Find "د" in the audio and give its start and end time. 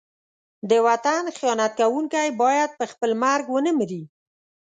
0.69-0.71